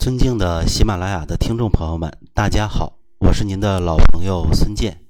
[0.00, 5.04] 尊敬的喜马拉雅的听众朋友们，大家好，我是您的老朋友孙健。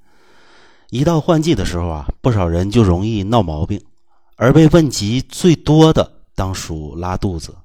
[0.89, 3.81] 一到换季的时候啊，不少人就容易闹毛病，
[4.35, 7.55] 而被问及最多的当属拉肚子。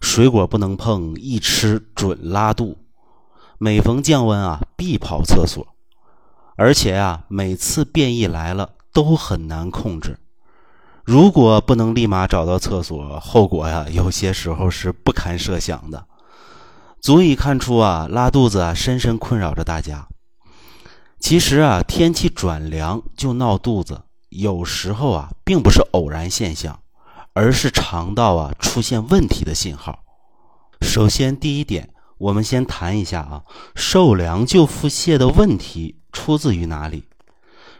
[0.00, 2.76] 水果不能碰，一吃准拉肚。
[3.58, 5.64] 每逢降温啊，必跑厕所，
[6.56, 10.18] 而且啊，每次便意来了都很难控制。
[11.04, 16.04] 如果不能立马找到厕所，后果呀，有些时候是不堪设想的。
[17.00, 20.08] 足以看出啊，拉肚子啊，深深困扰着大家。
[21.20, 26.80] 其实啊，天气转凉就闹肚子，有时候啊，并不是偶然现象，
[27.32, 30.04] 而是肠道啊出现问题的信号。
[30.80, 33.42] 首先，第一点，我们先谈一下啊，
[33.74, 37.04] 受凉就腹泻的问题出自于哪里？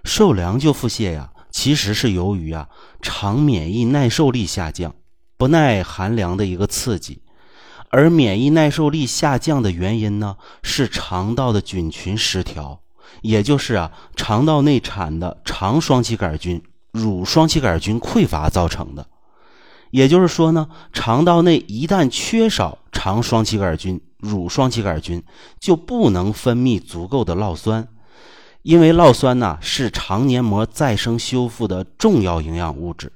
[0.04, 1.32] 受凉就腹泻呀。
[1.50, 2.68] 其实是由于啊，
[3.02, 4.95] 肠免疫耐受力下降，
[5.37, 7.23] 不耐寒凉的一个刺激，
[7.91, 12.80] 而免疫耐受力下降的原因呢，是肠道的菌群失调，
[13.23, 16.62] 也就是啊，肠道内产的肠双歧杆菌、
[16.93, 19.07] 乳双歧杆菌匮乏造成的。
[19.90, 25.23] 也就是说呢，肠道内一旦缺少肠双歧杆菌、乳双歧杆菌，
[25.59, 27.88] 就不能分泌足够的酪酸。
[28.62, 33.10] 因为酪酸呢是肠黏膜再生修复的重要营养物质，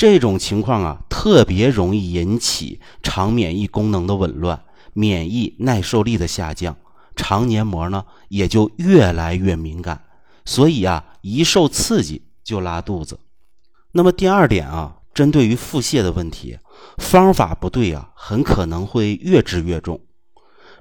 [0.00, 6.74] 这种情况啊特别容易引起肠免疫功能的紊乱，免疫耐受力的下降，
[7.14, 10.02] 肠黏膜呢也就越来越敏感，
[10.46, 13.20] 所以啊一受刺激就拉肚子。
[13.92, 16.56] 那么第二点啊，针对于腹泻的问题，
[16.96, 20.00] 方法不对啊，很可能会越治越重。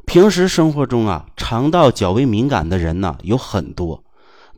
[0.06, 4.02] 平时生活中啊，肠道较为敏感的人呢有很多，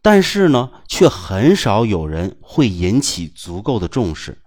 [0.04, 4.38] 但是呢，却很少有人会引起足够的重视，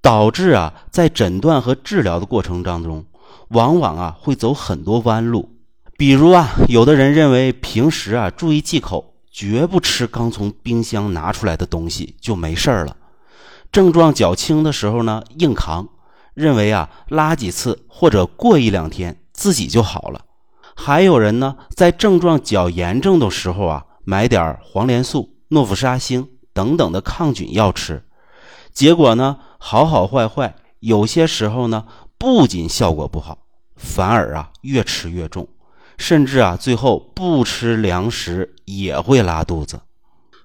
[0.00, 3.04] 导致啊，在诊断和治疗的过程当中，
[3.48, 5.50] 往往啊会走很多弯路。
[5.96, 12.96] 比如啊，有的人认为平时啊注意忌口，绝不吃刚从冰箱拿出来的东西就没事了；
[13.72, 15.88] 症状较轻的时候呢，硬扛，
[16.34, 19.20] 认为啊拉几次或者过一两天。
[19.32, 20.22] 自己就好了，
[20.74, 28.02] 还有人呢，在症状较严重的时候啊，买点黄连素、诺氟沙星等等的抗菌药吃，
[28.72, 31.84] 结果呢，好好坏坏，有些时候呢，
[32.16, 33.38] 不仅效果不好，
[33.76, 35.48] 反而啊，越吃越重，
[35.96, 39.80] 甚至啊，最后不吃粮食也会拉肚子。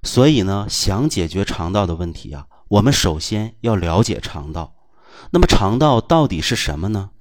[0.01, 4.73] 所以呢，想解决肠道的问题啊，我们首先要了解肠道。
[5.31, 7.11] 那么，肠道到底是什么呢？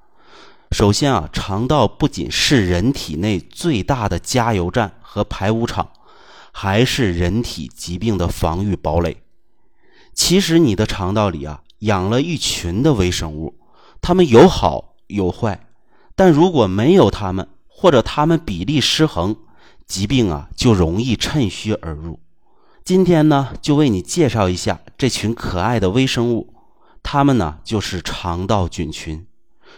[0.71, 5.91] 首先啊，肠道不仅是人体内最大的加油站和排污场，
[6.51, 9.22] 还是人体疾病的防御堡垒。
[10.15, 13.59] 其实你的肠道里啊，养了一群的微生物，
[14.00, 15.67] 它们有好有坏，
[16.15, 19.37] 但如果没有它们，或者它们比例失衡，
[19.87, 22.21] 疾病啊就容易趁虚而入。
[22.84, 26.53] 今天呢，就为你介绍一下这群可爱的微生物，
[27.03, 29.27] 它们呢就是肠道菌群。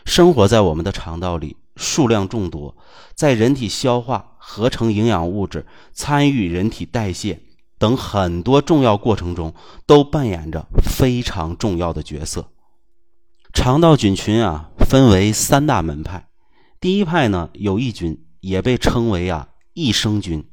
[0.05, 2.77] 生活在我们的肠道里，数量众多，
[3.15, 7.41] 在人体消化、合成营养物质、参与人体代谢
[7.85, 9.53] 等很多重要过程中，
[9.85, 12.47] 都扮演着非常重要的角色。
[13.53, 16.29] 肠道菌群啊，分为三大门派。
[16.81, 20.49] 第一派呢，有益菌，也被称为啊益生菌，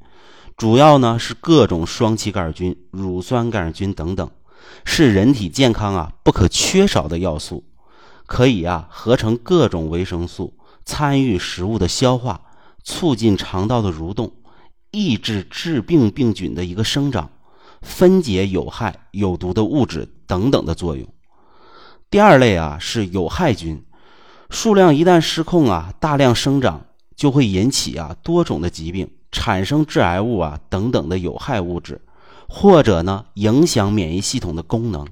[0.58, 4.30] 主要呢是各种双歧杆菌、乳酸杆菌等等，
[4.84, 7.64] 是人体健康啊不可缺少的要素。
[8.26, 12.42] 可以啊，合成各种维生素，参与食物的消化，
[12.84, 14.34] 促进肠道的蠕动，
[14.92, 17.30] 抑制致病病菌的一个生长，
[17.82, 21.08] 分解有害有毒的物质等等的作用。
[22.10, 23.84] 第二类啊是有害菌，
[24.50, 26.86] 数量一旦失控啊，大量生长
[27.16, 32.02] 就会引起啊多种的疾病，产生致癌物啊等等的有害物质，
[32.50, 35.08] 或者呢影响免疫系统的功能。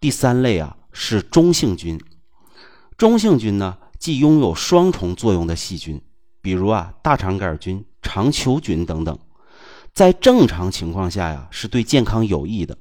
[0.00, 2.00] 第三类啊是中性菌。
[2.96, 6.02] 中性菌呢，既拥有双重作用的细菌，
[6.42, 9.18] 比如啊大肠杆菌、肠球菌等等，
[9.92, 12.76] 在正常情况下呀是对健康有益的。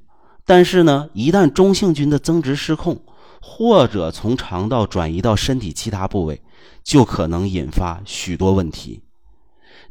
[0.45, 3.01] 但是呢，一旦中性菌的增殖失控，
[3.41, 6.41] 或者从肠道转移到身体其他部位，
[6.83, 9.01] 就可能引发许多问题。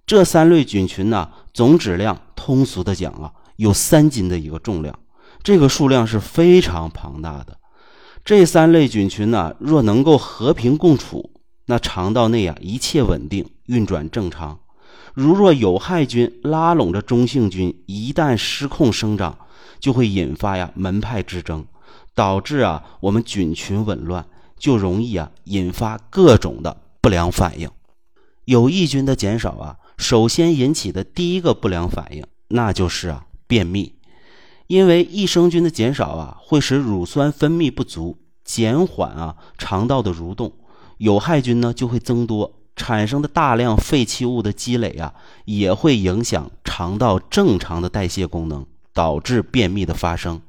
[0.05, 4.99] 这三类菌群呢，总质量通俗的讲啊，有三斤的一个重量，
[5.43, 7.59] 这个数量是非常庞大的。
[8.25, 11.31] 这三类菌群呢，若能够和平共处，
[11.67, 14.59] 那肠道内啊一切稳定，运转正常。
[15.15, 19.37] 如若有害菌拉拢着中性菌，一旦失控生长，
[19.81, 21.65] 就会引发呀门派之争，
[22.15, 24.27] 导致啊我们菌群紊乱，
[24.59, 27.69] 就容易啊引发各种的不良反应。
[28.45, 33.95] 有益菌的减少啊，首先引起的第一个不良反应，那就是啊便秘。
[34.69, 40.53] 因为益生菌的减少啊，会使乳酸分泌不足，减缓啊肠道的蠕动，
[40.99, 45.13] 有害菌呢就会增多，产生的大量废弃物的积累啊，
[45.45, 48.65] 也会影响肠道正常的代谢功能，
[48.95, 50.41] 导致便秘的发生。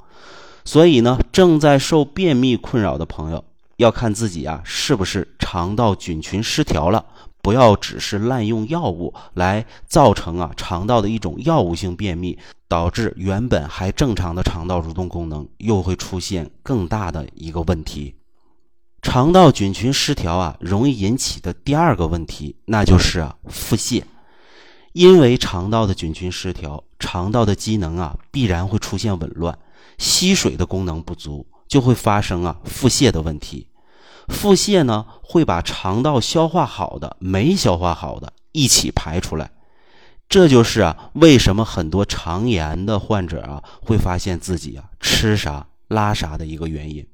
[0.64, 3.44] 所以呢，正在受便秘困扰的朋友，
[3.78, 7.04] 要看自己啊是不是肠道菌群失调了。
[7.42, 12.38] 不要只是滥用药物来造成啊肠道的一种药物性便秘，
[12.68, 18.14] 导致原本还正常的肠道蠕动功能又会出现更大的一个问题。
[19.02, 24.04] 肠道菌群失调啊，容易引起的第二个问题，那就是啊腹泻。
[24.92, 29.58] 因为肠道的菌群失调，肠道的机能啊必然会出现紊乱，
[29.98, 33.68] 吸水的功能不足，就会发生啊腹泻的问题。
[34.28, 39.50] 腹泻呢，会把肠道消化好的、没消化好的一起排出来，
[40.28, 47.06] 这就是啊，为什么很多肠炎的患者啊，会发现自己啊吃啥拉啥的一个原因。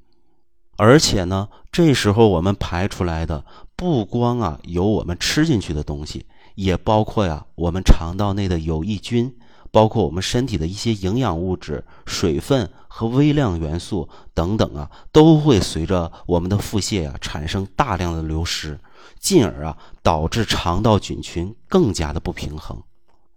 [0.78, 3.46] 而且呢，这时候我们排出来的
[3.76, 6.26] 不光啊有我们吃进去的东西，
[6.56, 9.36] 也包括呀我们肠道内的有益菌。
[9.72, 18.80] 包括我们身体的一些营养物质、水分和微量元素等等啊，都会随着我们的腹泻啊产生大量的流失，
[19.20, 22.82] 进而啊导致肠道菌群更加的不平衡。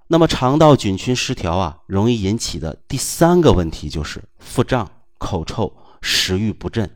[0.06, 4.88] 那么肠道菌群失调啊，容易引起的第三个问题就是腹胀、
[5.18, 6.88] 口臭、食欲不振。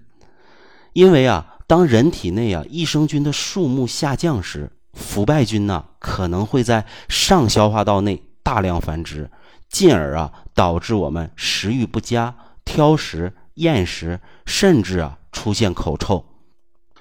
[0.93, 8.23] 因为啊，当人体内啊益生菌的数目下降时，腐败菌呢可能会在上消化道内。
[8.45, 9.31] 大量繁殖，
[9.69, 12.35] 进而啊导致我们食欲不佳、
[12.65, 16.25] 挑食、厌食，甚至啊出现口臭。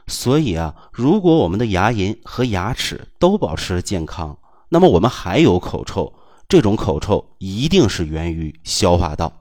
[0.06, 4.38] 所以啊，如果我们的牙龈和牙齿都保持健康，
[4.70, 6.14] 那么我们还有口臭，
[6.48, 9.34] 这种口臭一定是源于消化道。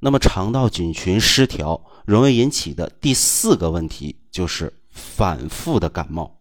[0.00, 6.38] 那么肠道菌群失调容易引起的第四个问题就是反复的感冒，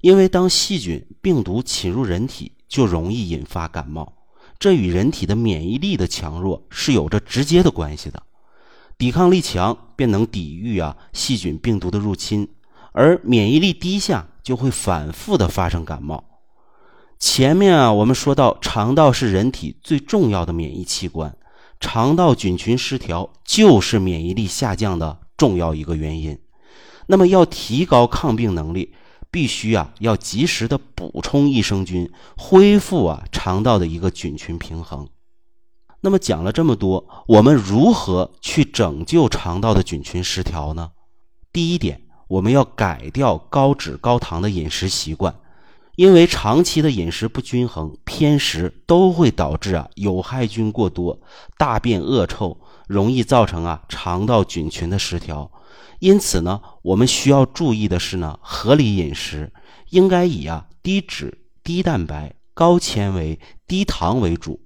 [0.00, 2.52] 因为当细菌、病毒侵入人体。
[2.70, 4.12] 就容易引发感冒，
[4.60, 8.22] 这与人体的免疫力的强弱是有着直接的关系的。
[8.96, 12.48] 抵抗力强便能抵御啊细菌病毒的入侵，
[12.92, 16.22] 而免疫力低下就会反复的发生感冒。
[17.18, 21.36] 前面啊我们说到，肠道是人体最重要的免疫器官，
[21.80, 26.38] 肠道菌群失调就是免疫力下降的重要一个原因。
[27.08, 28.94] 那么要提高抗病能力。
[29.32, 35.08] 必须啊，要及时的补充益生菌，恢复啊肠道的一个菌群平衡。
[36.00, 40.90] 那么讲了这么多，我们如何去拯救肠道的菌群失调呢？
[41.52, 45.32] 第一点，我们要改掉高脂高糖的饮食习惯，
[46.00, 51.20] 因为长期的饮食不均衡、偏食都会导致啊有害菌过多，
[51.58, 52.56] 大便恶臭，
[52.88, 55.52] 容易造成啊肠道菌群的失调。
[55.98, 59.52] 因此呢，我们需要注意的是呢，合理饮食
[59.90, 63.38] 应该以啊低脂、低蛋白、高纤维、
[63.68, 64.58] 低糖为主，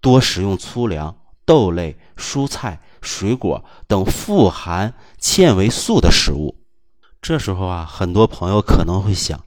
[0.00, 6.60] 多食用粗粮、豆类、蔬菜、水果等富含纤维素的食物。
[7.20, 9.44] 这时候啊，很多朋友可能会想，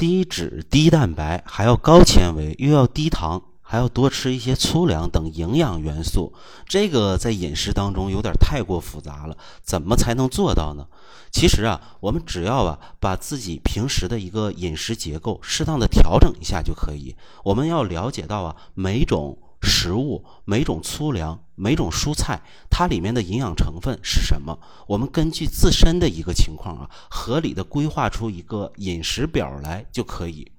[0.00, 3.42] 低脂、低蛋白还要高纤维，又要低糖。
[3.62, 6.32] 还要多吃一些粗粮等营养元素，
[6.66, 10.88] 这个在饮食当中有点太过复杂了，怎么才能做到呢？
[11.30, 17.14] 其实啊，我们只要啊把自己平时的一个饮食结构适当的调整一下就可以。
[17.44, 24.58] 我们要了解到啊，每种食物、每种粗粮、每种蔬菜，它里面的营养成分是什么？
[24.86, 30.50] 我们根据自身的一个情况啊，合理的规划出一个饮食表来就可以。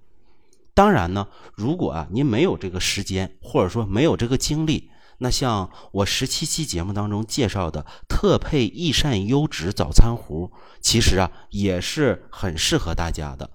[0.73, 13.51] 当然呢，如果啊您没有这个时间，或者说没有这个精力，那像我十七期节目当中介绍的特配益善优质早餐糊，其实啊也是很适合大家的，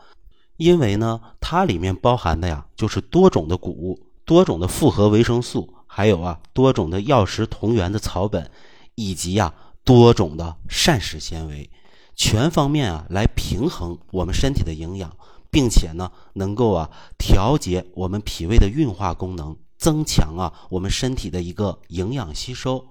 [0.58, 8.50] 因为呢它里面包含的呀就是多种的谷物、多种的复合维生素，还有啊多种的药食同源的草本，
[8.95, 9.54] 以及呀
[9.85, 11.71] 多种的膳食纤维，
[12.14, 15.16] 全方面啊来平衡我们身体的营养。
[15.49, 22.85] 并且呢，能够啊调节我们脾胃的运化功能，增强啊我们身体的一个营养吸收，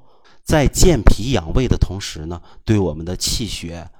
[0.43, 3.91] 在健脾养胃的同时呢，对我们的气血、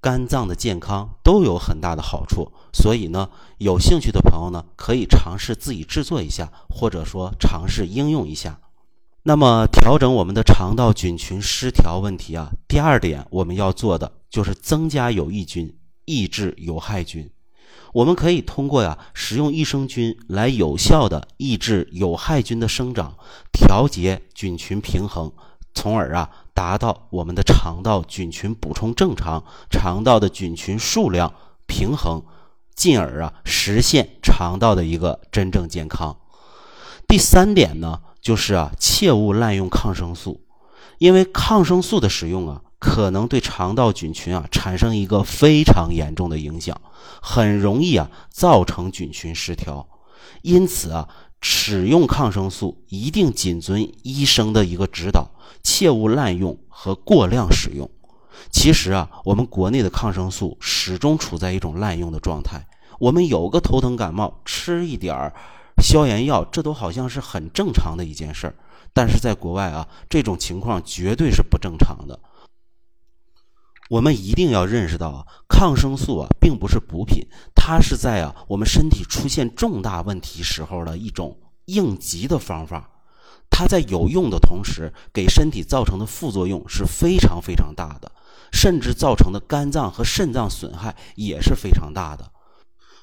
[0.00, 2.52] 肝脏的健康都有很大的好处。
[2.72, 3.28] 所以呢，
[3.58, 8.60] 有兴趣的朋友呢，可以尝试自己制作一下，或者说尝试应用一下。
[9.24, 15.76] 那么，调整我们的肠道菌群失调问题啊，第二点我们要做的就是增加有益菌，
[16.06, 17.30] 抑制有害菌。
[17.92, 23.16] 我们可以通过呀使用益生菌来有效的抑制有害菌的生长，
[23.52, 25.32] 调节菌群平衡，
[25.74, 26.30] 从而啊
[26.60, 31.32] 达到我们的肠道菌群补充正常，肠道的菌群数量
[31.66, 32.22] 平衡，
[32.74, 36.18] 进而啊实现肠道的一个真正健康。
[37.08, 40.42] 第三点呢，就是啊切勿滥用抗生素，
[40.98, 42.60] 因为抗生素的使用啊。
[42.78, 46.78] 可能对肠道菌群啊产生一个非常严重的影响，
[47.22, 49.88] 很容易啊造成菌群失调。
[50.42, 51.08] 因此啊，
[51.40, 55.30] 使用抗生素一定谨遵医生的一个指导，
[55.62, 57.88] 切勿滥用和过量使用。
[58.50, 62.66] 其实啊，我们国内的抗生素始终处在一种滥用的状态。
[62.98, 65.32] 我们有个头疼感冒，吃一点儿
[65.82, 68.54] 消炎药，这都好像是很正常的一件事儿。
[68.92, 72.18] 但是在国外啊，这种情况绝对是不正常的。
[73.90, 82.88] 我们一定要认识到啊，抗生素啊并不是补品，它是在啊我们身体出现重大问题时候的一种应急的方法。
[83.50, 88.12] 它在有用的同时，给身体造成的副作用是非常非常大的，
[88.52, 92.30] 甚至造成的肝脏和肾脏损害也是非常大的。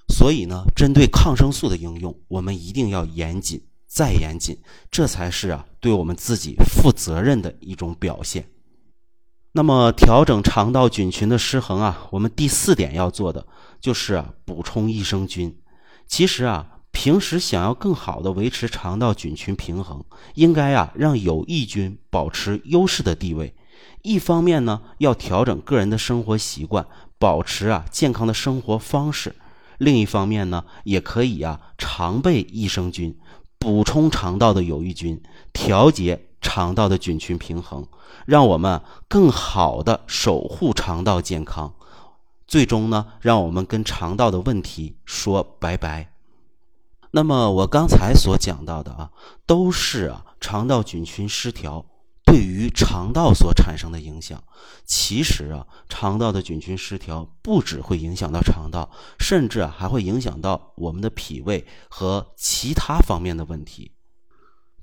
[0.08, 4.58] 所以呢，针对抗生素的应用，我们一定要严谨再严谨，
[4.90, 8.50] 这才是啊对我们自己负责任的一种表现。
[9.58, 13.44] 那么，调整肠道菌群的失衡啊，我们第四点要做的
[13.82, 15.58] 就是，补充益生菌。
[16.06, 23.56] 其实啊，平时想要更好的维持肠道菌群平衡，应该啊让有益菌保持优势的地位。
[24.04, 26.86] 一方面呢，要调整个人的生活习惯，
[27.18, 29.32] 保持啊健康的生活方式；
[29.80, 33.18] 另一方面呢，也可以啊常备益生菌，
[33.58, 35.20] 补充肠道的有益菌，
[35.52, 36.27] 调节。
[36.48, 37.86] 肠道的菌群平衡，
[38.26, 41.74] 让我们更好的守护肠道健康，
[42.48, 46.14] 最终呢，让我们跟肠道的问题说拜拜。
[47.12, 49.12] 那么我刚才所讲到的啊，
[49.46, 51.86] 都是啊肠道菌群失调
[52.24, 54.42] 对于肠道所产生的影响。
[54.86, 58.90] 其实啊，肠道的菌群失调不只会影响到肠道，
[59.20, 63.92] 甚至还会影响到我们的脾胃和其他方面的问题。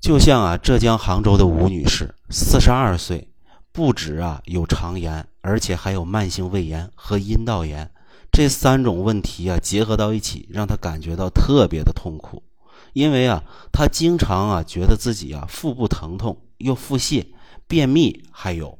[0.01, 3.27] 就像啊，浙江杭州的吴女士，四十二岁，
[3.71, 7.89] 不止啊有肠炎，而且还有慢性胃炎和阴道炎，
[8.31, 12.43] 这三种问题啊结合到一起，让她感觉到特别的痛苦。
[12.93, 17.25] 因为啊，她经常啊觉得自己啊腹部疼痛，又腹泻、
[17.67, 18.77] 便秘，还有，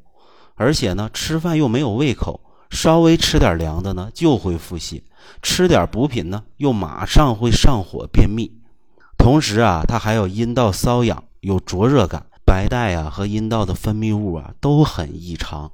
[0.54, 5.02] 而且呢吃饭又没有胃口，稍微吃点凉的呢就会腹泻，
[5.42, 8.52] 吃点补品呢又马上会上火便秘。
[9.26, 15.72] 同时啊，他还有阴道瘙痒，有灼热感，白带啊和阴道的分泌物啊都很异常。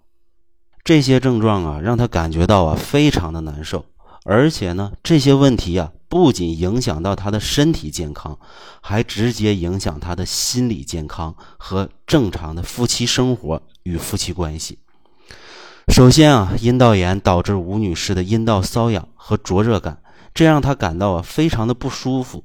[0.82, 3.84] 这些症状啊，让他感觉到啊非常的难受。
[4.24, 8.38] 而且呢，这些问题啊，不仅影响到他的身体健康，
[8.80, 14.78] 还直接影响他的心理健康和正常的夫妻生活与夫妻关系。
[15.88, 20.00] 首先啊，阴道炎导致吴女士的阴道瘙痒和灼热感，
[20.32, 22.44] 这让她感到啊非常的不舒服。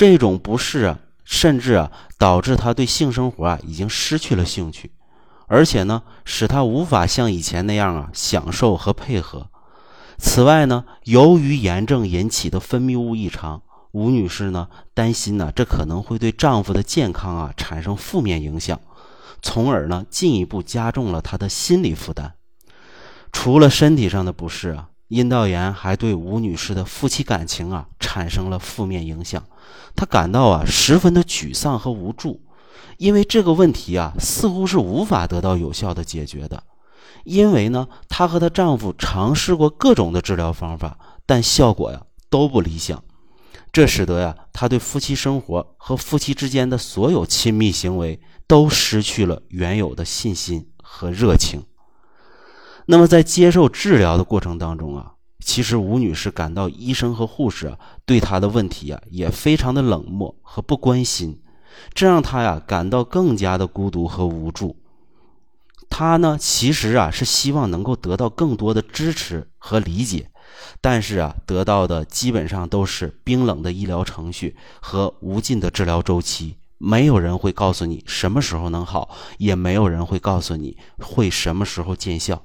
[0.00, 4.92] 这种不适啊，甚至啊，导致他对性生活啊已经失去了兴趣，
[5.46, 9.50] 而且呢，使他无法像以前那样啊享受和配合。
[10.16, 18.80] 此外呢，由于炎症引起的分泌物异常，吴女士呢担心呢，这可能会对丈夫的健康啊产生负面影响，
[19.42, 22.32] 从而呢进一步加重了她的心理负担。
[23.32, 24.86] 除了身体上的不适啊。
[25.10, 29.42] 阴道炎还对吴女士的夫妻感情啊产生了负面影响，
[29.94, 32.40] 她感到啊十分的沮丧和无助，
[32.98, 36.62] 因为这个问题啊似乎是无法得到有效的解决的，
[37.24, 43.02] 因为呢她和她丈夫尝试过各种的治疗方法，但效果呀都不理想，
[43.72, 51.62] 这使得呀她对夫妻生活和夫妻之间的所有亲密行为都失去了原有的信心和热情。
[52.86, 61.40] 那么在接受治疗的过程当中啊，其实吴女士感到医生和护士啊对她的问题啊也非常的冷漠和不关心，
[61.94, 64.76] 这让她呀感到更加的孤独和无助。
[65.88, 70.30] 她呢其实啊是希望能够得到更多的支持和理解，
[70.80, 82.42] 但是啊得到的基本上都是冰冷的医疗程序和无尽的治疗周期，没有人会告诉你什么时候能好，也没有人会告诉你会什么时候见效。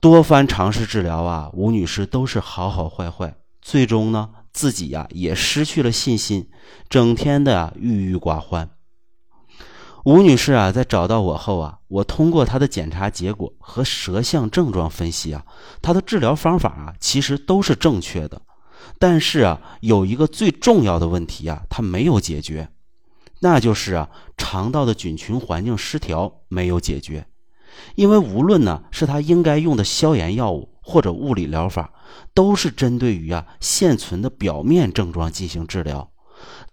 [0.00, 6.48] 多番尝试治疗啊，吴女士都是好好坏坏，最终呢，自己呀也失去了信心，
[6.88, 8.70] 整天的啊郁郁寡欢。
[10.04, 15.44] 吴女士啊，在找到我后啊，我通过她的检查结果和舌象症状分析啊，
[15.82, 18.40] 她的治疗方法啊，其实都是正确的。
[19.00, 22.70] 但是啊，有一个最重要的问题啊，它没有解决，
[23.40, 27.26] 那就是啊，肠道的菌群环境失调没有解决。
[27.94, 31.92] 因为无论呢是他应该用的消炎药物或者物理疗法，
[32.34, 36.10] 都是针对于啊现存的表面症状进行治疗。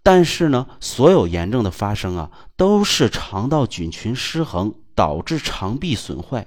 [0.04, 6.46] 但是呢，所有炎症的发生啊，都是肠道菌群失衡导致肠壁损坏，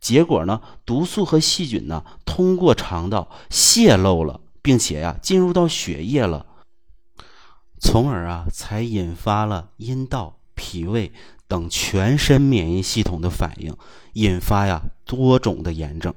[0.00, 6.46] 结果呢，毒素和细菌呢通过肠道泄漏了，并且呀进入到血液了，
[7.80, 11.12] 从而啊才引发了阴道、脾胃。
[11.50, 13.76] 等全身免疫系统的反应，
[14.12, 16.14] 引发呀多种的炎症。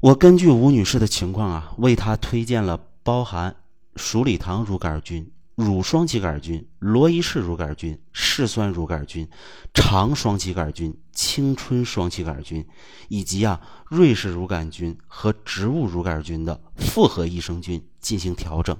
[0.00, 3.54] 我根据吴女士的情况啊，为她推荐了包含
[3.96, 9.28] 鼠李糖乳杆菌、乳双歧杆菌、罗伊氏乳杆菌、嗜酸乳杆菌、
[9.74, 12.66] 肠双歧杆菌、青春双歧杆菌，
[13.08, 18.74] 以及啊瑞士乳杆菌和植物乳杆菌的复合益生菌进行调整。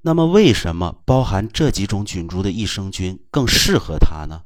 [0.00, 4.42] 那么，为什么包含这几种菌株的益生菌更适合她呢？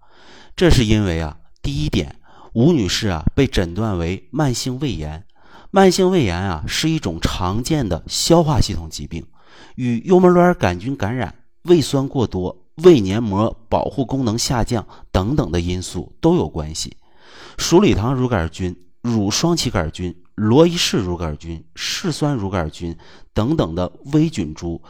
[0.56, 2.16] 这是因为啊，第一点，
[2.54, 5.24] 吴女士啊被诊断为慢性胃炎。
[5.70, 9.26] 慢性胃炎啊是一种常见的消化系统疾病，
[9.76, 16.96] 与幽门螺杆菌感染、胃酸过多、胃黏膜保护功能下降等等的因素都有关系。
[17.58, 22.96] 鼠李糖乳杆菌、乳双歧杆菌、罗伊氏乳杆菌、嗜酸乳杆菌
[23.34, 24.82] 等等的微菌株。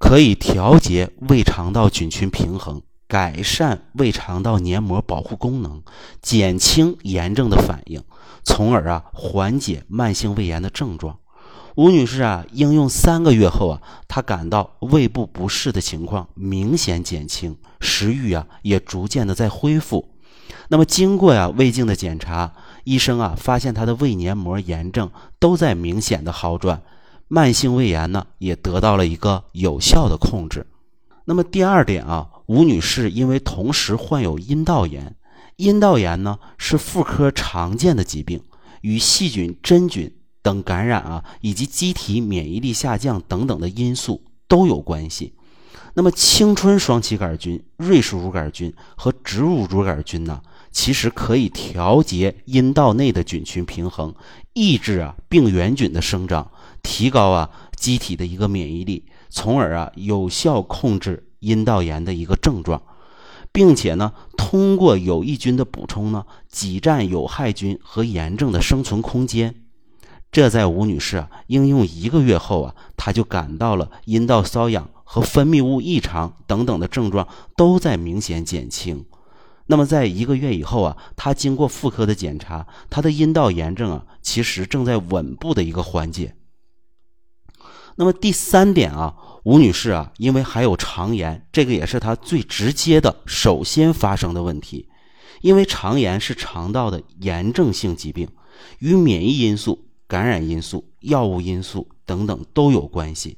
[0.00, 5.82] 可以调节胃肠道菌群平衡，改善胃肠道黏膜保护功能，
[6.22, 8.02] 减轻炎症的反应，
[8.42, 11.18] 从而啊缓解慢性胃炎的症状。
[11.76, 20.08] 吴女士啊，应用三个月后啊，她感到胃部不适的情况明显减轻，食欲啊也逐渐的在恢复。
[20.68, 22.52] 那么经过呀胃镜的检查，
[22.84, 26.82] 医生啊发现她的胃黏膜炎症都在明显的好转。
[27.32, 30.66] 慢性胃炎呢，也得到了一个有效的控制。
[31.26, 35.14] 那么第二点啊，吴女士因为同时患有阴道炎，
[35.54, 38.42] 阴道炎呢是妇科常见的疾病，
[38.80, 45.32] 与细菌、真菌等感染啊，以及机体免疫力下降等等的因素都有关系。
[45.94, 54.12] 那么青春双歧杆菌、瑞氏乳杆菌和植物乳杆菌呢，其实可以调节阴道内的菌群平衡，
[54.52, 56.50] 抑制啊病原菌的生长。
[56.82, 62.82] 提高啊机体的一个免疫力，从而啊有效控制阴道炎的一个症状，
[63.52, 69.54] 并且呢通过有益菌的补充呢挤占有害菌和炎症的生存空间。
[70.32, 79.04] 这在吴女士啊应用一个月后啊，她就感到了阴道瘙痒和分泌物异常等等的症状都在明显减轻。
[79.66, 86.36] 那么在一个月以后啊，她经过妇科的检查，她的阴道炎症啊其实正在稳步的一个缓解。
[88.00, 94.88] 那么第三点啊，吴女士啊，因为还有肠炎，这个也是她最直接的、首先发生的问题。
[95.42, 98.26] 因为肠炎是肠道的炎症性疾病，
[98.78, 103.36] 与免疫因素、感染因素、药物因素等等都有关系。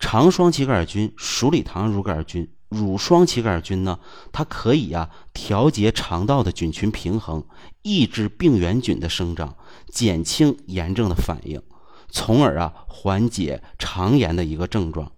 [0.00, 4.00] 肠双歧杆菌、鼠李糖乳杆菌、乳双歧杆菌呢，
[4.32, 7.44] 它可以啊调节肠道的菌群平衡，
[7.82, 9.56] 抑制病原菌的生长，
[9.88, 11.62] 减轻炎症的反应。
[12.10, 15.12] 从而啊缓解肠炎的一个症状，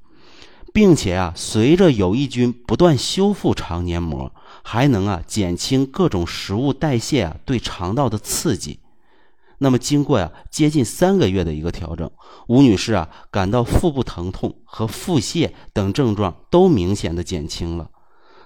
[0.72, 8.80] 并且啊随着有益菌不断修复肠黏膜，还能啊减轻各种食物代谢啊对肠道的刺激。
[9.58, 12.10] 那么经过呀接近三个月的一个调整，
[12.48, 17.90] 吴女士啊感到腹部疼痛和腹泻等症状都明显的减轻了。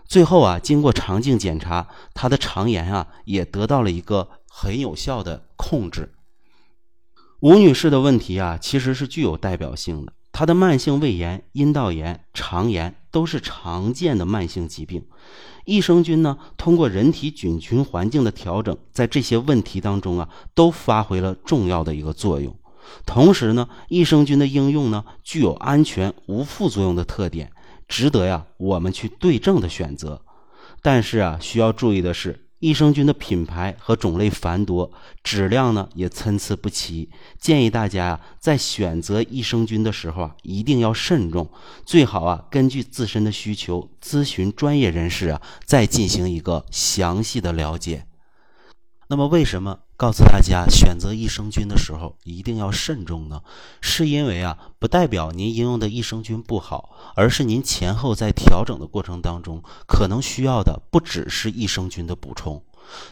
[0.06, 6.12] 最后啊经过肠镜检查，她的肠炎啊也得到了一个很有效的控制。
[7.40, 10.12] 吴女士的问题啊，其实是具有代表性的。
[10.30, 15.02] 她的慢性胃炎、阴道炎、肠炎都是常见的慢性疾病。
[15.64, 22.54] 益生菌呢，通过人体菌群环境的调整，在这些问题当中啊，都发挥了重要的一个作用。
[23.06, 27.50] 同时呢，益生菌的应用呢，具有安全无副作用的特点，
[27.88, 30.20] 值得呀我们去对症的选择。
[30.82, 32.49] 但是啊，需要注意的是。
[32.60, 34.92] 益生菌的品牌和种类繁多，
[35.24, 37.08] 质量呢也参差不齐。
[37.38, 41.50] 建议大家呀，在选择益生菌的时候啊，一定要慎重，
[41.84, 48.06] 最好啊根据自身的需求咨询专业人士啊，再进行一个详细的了解。
[49.10, 49.76] 那么，为什么？
[49.96, 53.42] 告诉大家，选择益生菌的时候一定要慎重呢，
[53.80, 62.62] 是因为啊，不代表您应用的益生菌不好，而是您前后在调整的过程当中，可能需要的不只是益生菌的补充。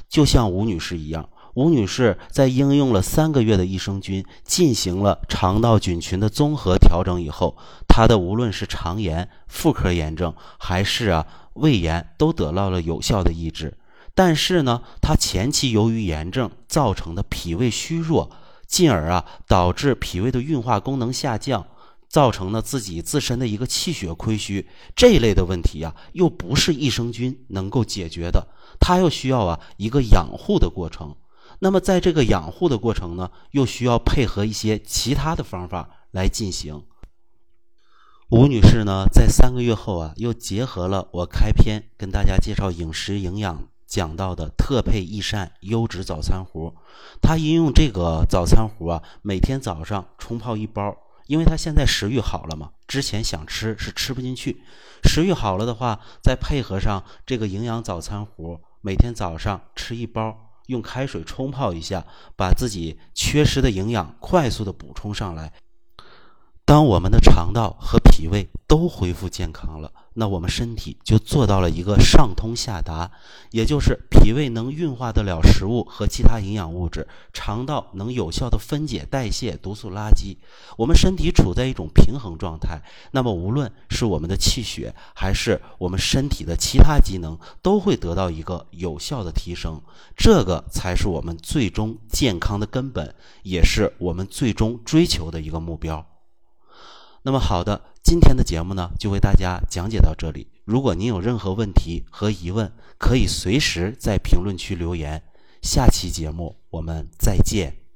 [0.09, 7.57] 就像吴女士一样，吴女士在应用了三个月的益生菌，进行了肠道菌群的综合调整以后，
[7.89, 13.77] 她的无论是肠炎、妇科炎症，还是啊胃炎，都得到了有效的抑制。
[14.18, 18.33] 但是呢，她前期由于炎症造成的脾胃虚弱，
[18.66, 21.68] 进而啊导致脾胃的运化功能下降，
[22.09, 28.48] 造成了自己自身的一个气血亏虚这一类的问题啊，又不是益生菌能够解决的，
[28.81, 31.14] 它又需要啊一个养护的过程。
[31.61, 36.83] 那么，在这个养护的过程呢，又需要配合一些其他的方法来进行。
[38.31, 46.74] 吴女士呢，在三个月后啊，又结合了我开篇跟大家介绍饮食营养讲到的特配益善优质早餐壶，
[47.22, 50.94] 他应用这个早餐壶啊，每天早上冲泡一包，
[51.27, 54.62] 因为他现在食欲好了嘛，之前想吃是吃不进去，
[55.05, 60.44] 食欲好了的话，再配合上这个营养早餐壶，每天早上吃一包。
[60.66, 62.05] 用开水冲泡一下，
[62.37, 65.51] 把自己缺失的营养快速的补充上来。
[66.68, 73.11] 当我们的肠道和脾胃都恢复健康了，那我们身体就做到了一个上通下达，
[73.52, 80.37] 也就是脾胃能运化得了食物和其他营养物质，肠道能有效的分解代谢毒素垃圾，
[80.76, 82.83] 我们身体处在一种平衡状态。
[83.12, 89.81] 那么无论是我们的气血，还是我们身体的其他机能，都会得到一个有效的提升。
[90.14, 96.04] 这个才是我们最终健康的根本，也是我们最终追求的一个目标。
[97.22, 100.48] 那么好的，今天的节目呢，就为大家讲解到这里。
[100.64, 105.22] 如果您有任何问题和疑问，可以随时在评论区留言。
[105.61, 107.88] 下期节目我们再见。